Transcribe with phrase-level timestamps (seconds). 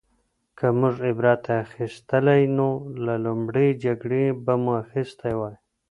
[0.57, 2.69] که موږ عبرت اخیستلی نو
[3.05, 5.55] له لومړۍ جګړې به مو اخیستی وای